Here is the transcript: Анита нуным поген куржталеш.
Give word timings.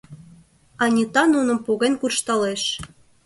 Анита 0.83 1.23
нуным 1.33 1.59
поген 1.65 1.93
куржталеш. 2.01 2.63